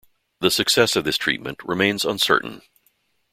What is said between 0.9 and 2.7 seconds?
of this treatment remains uncertain.